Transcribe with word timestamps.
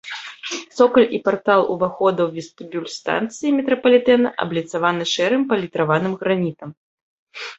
Цокаль 0.77 1.11
і 1.15 1.17
партал 1.27 1.61
увахода 1.73 2.21
ў 2.27 2.37
вестыбюль 2.37 2.87
станцыі 2.93 3.53
метрапалітэна 3.59 4.29
абліцаваны 4.45 5.03
шэрым 5.13 5.41
паліраваным 5.51 6.13
гранітам. 6.25 6.69